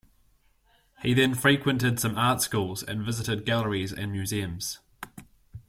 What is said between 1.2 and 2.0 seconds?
frequented